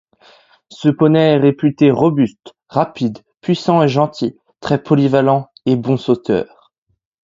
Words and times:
Ce 0.71 0.89
poney 0.89 1.33
est 1.33 1.37
réputé 1.37 1.91
robuste, 1.91 2.55
rapide, 2.69 3.19
puissant 3.39 3.83
et 3.83 3.87
gentil, 3.87 4.35
très 4.59 4.81
polyvalent 4.81 5.51
et 5.67 5.75
bon 5.75 5.95
sauteur. 5.95 6.71